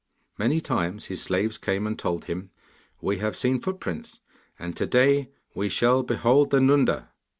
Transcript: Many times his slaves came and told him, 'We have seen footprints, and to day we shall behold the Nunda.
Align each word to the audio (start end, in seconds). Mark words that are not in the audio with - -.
Many 0.39 0.61
times 0.61 1.05
his 1.05 1.21
slaves 1.21 1.59
came 1.59 1.85
and 1.85 1.95
told 1.99 2.25
him, 2.25 2.49
'We 3.01 3.19
have 3.19 3.37
seen 3.37 3.61
footprints, 3.61 4.19
and 4.57 4.75
to 4.75 4.87
day 4.87 5.29
we 5.53 5.69
shall 5.69 6.01
behold 6.01 6.49
the 6.49 6.59
Nunda. 6.59 7.09